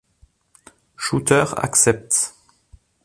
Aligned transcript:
Shooter 0.97 1.59
accepte. 1.63 2.33